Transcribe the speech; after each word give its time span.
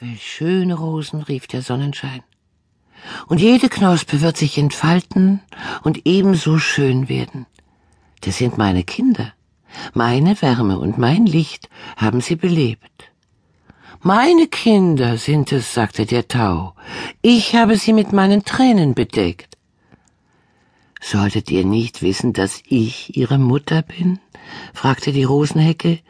Welch 0.00 0.26
schöne 0.26 0.74
Rosen, 0.74 1.22
rief 1.22 1.46
der 1.46 1.62
Sonnenschein. 1.62 2.24
Und 3.28 3.40
jede 3.40 3.68
Knospe 3.68 4.22
wird 4.22 4.36
sich 4.36 4.58
entfalten 4.58 5.40
und 5.84 6.00
ebenso 6.04 6.58
schön 6.58 7.08
werden. 7.08 7.46
Das 8.22 8.38
sind 8.38 8.58
meine 8.58 8.82
Kinder. 8.82 9.32
Meine 9.92 10.42
Wärme 10.42 10.80
und 10.80 10.98
mein 10.98 11.26
Licht 11.26 11.68
haben 11.96 12.20
sie 12.20 12.34
belebt. 12.34 13.12
Meine 14.00 14.48
Kinder 14.48 15.16
sind 15.16 15.52
es, 15.52 15.72
sagte 15.72 16.06
der 16.06 16.26
Tau. 16.26 16.74
Ich 17.22 17.54
habe 17.54 17.76
sie 17.76 17.92
mit 17.92 18.12
meinen 18.12 18.44
Tränen 18.44 18.94
bedeckt. 18.94 19.56
Solltet 21.00 21.52
ihr 21.52 21.64
nicht 21.64 22.02
wissen, 22.02 22.32
dass 22.32 22.62
ich 22.66 23.16
ihre 23.16 23.38
Mutter 23.38 23.82
bin? 23.82 24.18
Fragte 24.72 25.12
die 25.12 25.24
Rosenhecke. 25.24 26.00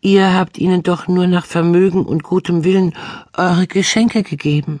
Ihr 0.00 0.34
habt 0.34 0.58
ihnen 0.58 0.82
doch 0.82 1.08
nur 1.08 1.26
nach 1.26 1.46
Vermögen 1.46 2.04
und 2.04 2.22
gutem 2.22 2.64
Willen 2.64 2.94
eure 3.36 3.66
Geschenke 3.66 4.22
gegeben. 4.22 4.80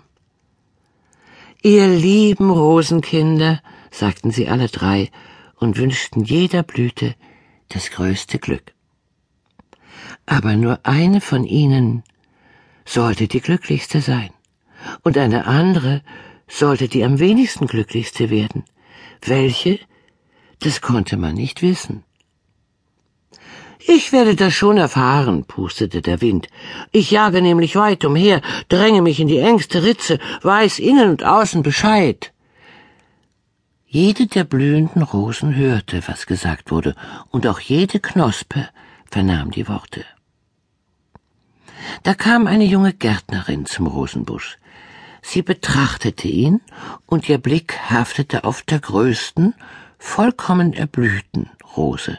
Ihr 1.62 1.88
lieben 1.88 2.50
Rosenkinder, 2.50 3.62
sagten 3.90 4.30
sie 4.30 4.48
alle 4.48 4.68
drei 4.68 5.10
und 5.56 5.78
wünschten 5.78 6.24
jeder 6.24 6.62
Blüte 6.62 7.14
das 7.68 7.90
größte 7.90 8.38
Glück. 8.38 8.74
Aber 10.26 10.56
nur 10.56 10.80
eine 10.82 11.20
von 11.20 11.44
ihnen 11.44 12.02
sollte 12.84 13.28
die 13.28 13.40
glücklichste 13.40 14.00
sein, 14.00 14.30
und 15.02 15.16
eine 15.16 15.46
andere 15.46 16.02
sollte 16.48 16.88
die 16.88 17.04
am 17.04 17.18
wenigsten 17.18 17.66
glücklichste 17.66 18.30
werden. 18.30 18.64
Welche? 19.22 19.80
Das 20.60 20.80
konnte 20.80 21.16
man 21.16 21.34
nicht 21.34 21.62
wissen. 21.62 22.04
Ich 23.78 24.12
werde 24.12 24.36
das 24.36 24.54
schon 24.54 24.78
erfahren, 24.78 25.44
pustete 25.44 26.00
der 26.00 26.20
Wind. 26.20 26.48
Ich 26.92 27.10
jage 27.10 27.42
nämlich 27.42 27.76
weit 27.76 28.04
umher, 28.04 28.40
dränge 28.68 29.02
mich 29.02 29.20
in 29.20 29.28
die 29.28 29.38
engste 29.38 29.82
Ritze, 29.82 30.18
weiß 30.42 30.78
innen 30.78 31.10
und 31.10 31.24
außen 31.24 31.62
Bescheid. 31.62 32.32
Jede 33.86 34.26
der 34.26 34.44
blühenden 34.44 35.02
Rosen 35.02 35.54
hörte, 35.54 36.02
was 36.06 36.26
gesagt 36.26 36.70
wurde, 36.70 36.96
und 37.30 37.46
auch 37.46 37.60
jede 37.60 38.00
Knospe 38.00 38.68
vernahm 39.10 39.50
die 39.50 39.68
Worte. 39.68 40.04
Da 42.02 42.14
kam 42.14 42.46
eine 42.46 42.64
junge 42.64 42.92
Gärtnerin 42.92 43.66
zum 43.66 43.86
Rosenbusch. 43.86 44.58
Sie 45.22 45.42
betrachtete 45.42 46.28
ihn, 46.28 46.60
und 47.06 47.28
ihr 47.28 47.38
Blick 47.38 47.78
haftete 47.88 48.44
auf 48.44 48.62
der 48.62 48.80
größten, 48.80 49.54
vollkommen 49.98 50.72
erblühten 50.72 51.50
Rose. 51.76 52.18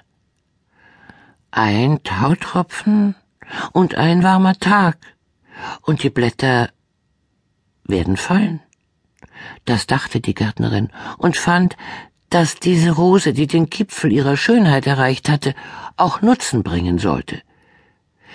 Ein 1.57 2.03
Tautropfen 2.03 3.15
und 3.71 3.95
ein 3.95 4.23
warmer 4.23 4.55
Tag, 4.55 4.97
und 5.83 6.03
die 6.03 6.09
Blätter 6.09 6.69
werden 7.85 8.17
fallen. 8.17 8.59
Das 9.63 9.87
dachte 9.87 10.19
die 10.19 10.33
Gärtnerin 10.33 10.89
und 11.17 11.37
fand, 11.37 11.77
dass 12.29 12.55
diese 12.55 12.91
Rose, 12.91 13.31
die 13.31 13.47
den 13.47 13.69
Gipfel 13.69 14.11
ihrer 14.11 14.35
Schönheit 14.35 14.85
erreicht 14.85 15.29
hatte, 15.29 15.55
auch 15.95 16.21
Nutzen 16.21 16.61
bringen 16.61 16.99
sollte. 16.99 17.41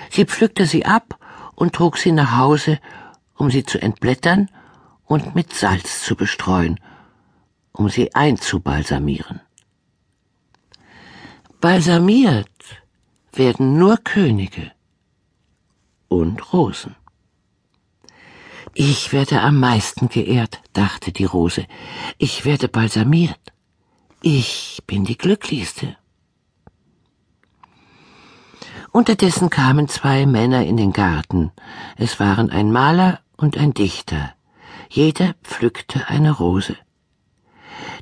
Sie 0.08 0.24
pflückte 0.24 0.64
sie 0.64 0.86
ab 0.86 1.18
und 1.54 1.74
trug 1.74 1.98
sie 1.98 2.12
nach 2.12 2.38
Hause, 2.38 2.78
um 3.36 3.50
sie 3.50 3.64
zu 3.64 3.82
entblättern 3.82 4.48
und 5.04 5.34
mit 5.34 5.52
Salz 5.52 6.02
zu 6.02 6.16
bestreuen, 6.16 6.80
um 7.72 7.90
sie 7.90 8.14
einzubalsamieren. 8.14 9.42
Balsamiert 11.60 12.48
werden 13.32 13.78
nur 13.78 13.96
Könige 13.98 14.72
und 16.08 16.52
Rosen. 16.52 16.96
Ich 18.74 19.12
werde 19.12 19.40
am 19.40 19.58
meisten 19.58 20.08
geehrt, 20.08 20.60
dachte 20.72 21.12
die 21.12 21.24
Rose. 21.24 21.66
Ich 22.18 22.44
werde 22.44 22.68
balsamiert. 22.68 23.40
Ich 24.22 24.82
bin 24.86 25.04
die 25.04 25.18
Glücklichste. 25.18 25.96
Unterdessen 28.92 29.50
kamen 29.50 29.88
zwei 29.88 30.26
Männer 30.26 30.64
in 30.64 30.76
den 30.76 30.92
Garten. 30.92 31.52
Es 31.96 32.20
waren 32.20 32.50
ein 32.50 32.72
Maler 32.72 33.20
und 33.36 33.56
ein 33.56 33.72
Dichter. 33.72 34.34
Jeder 34.88 35.34
pflückte 35.42 36.08
eine 36.08 36.32
Rose. 36.32 36.76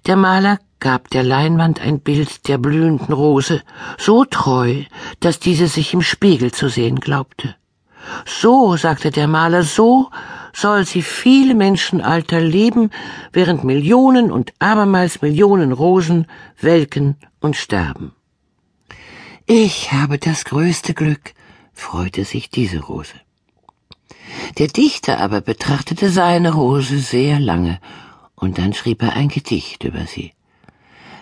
Der 0.07 0.17
Maler 0.17 0.59
gab 0.81 1.11
der 1.11 1.23
Leinwand 1.23 1.81
ein 1.81 2.01
Bild 2.01 2.49
der 2.49 2.59
blühenden 2.59 3.13
Rose, 3.13 3.63
so 3.99 4.25
treu, 4.25 4.85
dass 5.21 5.41
diese 5.41 5.69
sich 5.69 5.93
im 5.95 6.03
Spiegel 6.03 6.53
zu 6.53 6.69
sehen 6.69 7.01
glaubte. 7.01 7.57
So, 8.25 8.77
sagte 8.77 9.11
der 9.11 9.29
Maler, 9.29 9.65
so 9.65 10.11
soll 10.53 10.87
sie 10.87 11.03
viele 11.03 11.55
Menschenalter 11.55 12.41
leben, 12.41 12.91
während 13.33 13.65
Millionen 13.65 14.31
und 14.31 14.53
abermals 14.59 15.23
Millionen 15.23 15.73
Rosen 15.73 16.27
welken 16.61 17.17
und 17.41 17.57
sterben. 17.57 18.13
Ich 19.47 19.93
habe 19.93 20.19
das 20.19 20.45
größte 20.45 20.95
Glück, 20.95 21.35
freute 21.73 22.25
sich 22.25 22.51
diese 22.51 22.81
Rose. 22.81 23.15
Der 24.59 24.69
Dichter 24.69 25.21
aber 25.21 25.41
betrachtete 25.41 26.11
seine 26.11 26.53
Rose 26.53 26.99
sehr 26.99 27.39
lange, 27.41 27.81
und 28.35 28.59
dann 28.59 28.73
schrieb 28.73 29.03
er 29.03 29.15
ein 29.15 29.29
Gedicht 29.29 29.85
über 29.85 30.07
sie. 30.07 30.33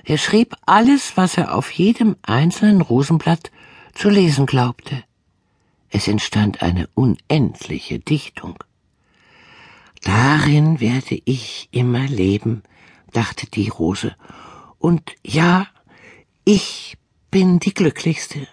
Er 0.09 0.19
schrieb 0.19 0.55
alles, 0.67 1.17
was 1.17 1.37
er 1.37 1.53
auf 1.53 1.73
jedem 1.73 2.15
einzelnen 2.23 2.81
Rosenblatt 2.81 3.51
zu 3.93 4.09
lesen 4.09 4.47
glaubte. 4.47 5.03
Es 5.91 6.07
entstand 6.07 6.63
eine 6.63 6.89
unendliche 6.95 7.99
Dichtung. 7.99 8.63
Darin 10.03 10.79
werde 10.79 11.21
ich 11.25 11.69
immer 11.73 12.07
leben, 12.07 12.63
dachte 13.13 13.51
die 13.51 13.69
Rose, 13.69 14.15
und 14.79 15.17
ja, 15.25 15.67
ich 16.45 16.97
bin 17.33 17.59
die 17.59 17.75
glücklichste. 17.75 18.47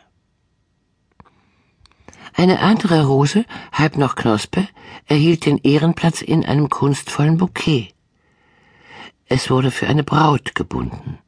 Eine 2.33 2.61
andere 2.61 3.05
Rose, 3.05 3.45
halb 3.71 3.97
noch 3.97 4.15
Knospe, 4.15 4.67
erhielt 5.05 5.45
den 5.45 5.59
Ehrenplatz 5.59 6.23
in 6.23 6.43
einem 6.43 6.69
kunstvollen 6.69 7.37
Bouquet. 7.37 7.93
Es 9.25 9.51
wurde 9.51 9.69
für 9.69 9.87
eine 9.87 10.03
Braut 10.03 10.55
gebunden. 10.55 11.19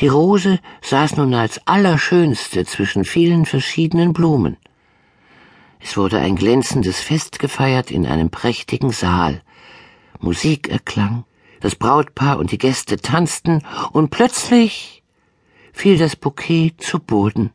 Die 0.00 0.08
Rose 0.08 0.60
saß 0.82 1.16
nun 1.16 1.34
als 1.34 1.60
allerschönste 1.66 2.64
zwischen 2.64 3.04
vielen 3.04 3.46
verschiedenen 3.46 4.12
Blumen. 4.12 4.56
Es 5.80 5.96
wurde 5.96 6.18
ein 6.18 6.36
glänzendes 6.36 7.00
Fest 7.00 7.38
gefeiert 7.38 7.90
in 7.90 8.06
einem 8.06 8.30
prächtigen 8.30 8.90
Saal. 8.90 9.42
Musik 10.20 10.68
erklang, 10.68 11.24
das 11.60 11.76
Brautpaar 11.76 12.38
und 12.38 12.50
die 12.52 12.58
Gäste 12.58 12.96
tanzten, 12.96 13.62
und 13.92 14.10
plötzlich 14.10 15.02
fiel 15.72 15.98
das 15.98 16.16
Bouquet 16.16 16.74
zu 16.78 16.98
Boden. 16.98 17.50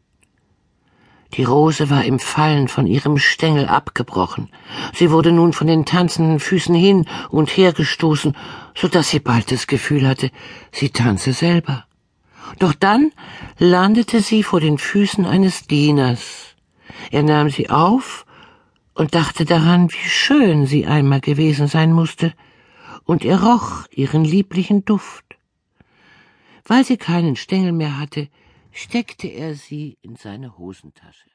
Die 1.34 1.44
Rose 1.44 1.90
war 1.90 2.04
im 2.06 2.20
Fallen 2.20 2.68
von 2.68 2.86
ihrem 2.86 3.18
Stängel 3.18 3.68
abgebrochen. 3.68 4.50
Sie 4.94 5.10
wurde 5.10 5.32
nun 5.32 5.52
von 5.52 5.66
den 5.66 5.84
tanzenden 5.84 6.40
Füßen 6.40 6.76
hin 6.76 7.08
und 7.30 7.50
her 7.50 7.74
gestoßen, 7.74 8.36
so 8.76 8.88
dass 8.88 9.10
sie 9.10 9.20
bald 9.20 9.52
das 9.52 9.66
Gefühl 9.66 10.08
hatte, 10.08 10.30
sie 10.72 10.90
tanze 10.90 11.34
selber. 11.34 11.86
Doch 12.60 12.74
dann 12.74 13.12
landete 13.58 14.22
sie 14.22 14.44
vor 14.44 14.60
den 14.60 14.78
Füßen 14.78 15.26
eines 15.26 15.68
Dieners. 15.68 16.56
Er 17.12 17.24
nahm 17.24 17.50
sie 17.50 17.70
auf 17.70 18.26
und 18.94 19.16
dachte 19.16 19.46
daran, 19.46 19.92
wie 19.92 20.10
schön 20.10 20.66
sie 20.66 20.86
einmal 20.86 21.22
gewesen 21.22 21.68
sein 21.68 21.92
musste, 21.92 22.34
und 23.06 23.26
er 23.26 23.44
roch 23.44 23.86
ihren 23.92 24.24
lieblichen 24.24 24.86
Duft. 24.86 25.26
Weil 26.66 26.86
sie 26.86 26.98
keinen 26.98 27.36
Stängel 27.36 27.74
mehr 27.74 28.00
hatte, 28.00 28.30
steckte 28.72 29.28
er 29.28 29.56
sie 29.56 29.98
in 30.02 30.16
seine 30.16 30.58
Hosentasche. 30.58 31.33